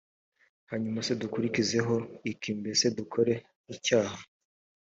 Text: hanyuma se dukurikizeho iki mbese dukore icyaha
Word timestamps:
hanyuma 0.69 0.99
se 1.05 1.13
dukurikizeho 1.21 1.95
iki 2.31 2.49
mbese 2.59 2.85
dukore 2.97 3.33
icyaha 3.73 4.19